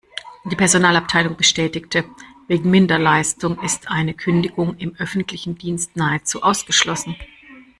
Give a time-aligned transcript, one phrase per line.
[0.45, 2.05] Die Personalabteilung bestätigte:
[2.47, 7.15] Wegen Minderleistung ist eine Kündigung im öffentlichen Dienst nahezu ausgeschlossen.